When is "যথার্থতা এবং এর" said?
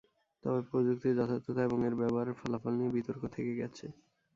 1.19-1.95